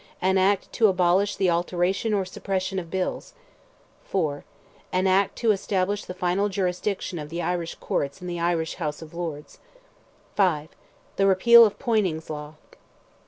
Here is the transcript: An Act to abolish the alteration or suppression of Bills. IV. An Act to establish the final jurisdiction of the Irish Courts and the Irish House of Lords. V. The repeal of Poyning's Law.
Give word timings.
An 0.19 0.39
Act 0.39 0.73
to 0.73 0.87
abolish 0.87 1.35
the 1.35 1.51
alteration 1.51 2.11
or 2.11 2.25
suppression 2.25 2.79
of 2.79 2.89
Bills. 2.89 3.35
IV. 4.11 4.41
An 4.91 5.05
Act 5.05 5.35
to 5.35 5.51
establish 5.51 6.05
the 6.05 6.15
final 6.15 6.49
jurisdiction 6.49 7.19
of 7.19 7.29
the 7.29 7.43
Irish 7.43 7.75
Courts 7.75 8.19
and 8.19 8.27
the 8.27 8.39
Irish 8.39 8.77
House 8.81 9.03
of 9.03 9.13
Lords. 9.13 9.59
V. 10.35 10.69
The 11.17 11.27
repeal 11.27 11.65
of 11.65 11.77
Poyning's 11.77 12.31
Law. 12.31 12.55